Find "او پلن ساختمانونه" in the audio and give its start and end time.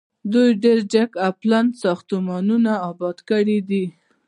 1.25-2.71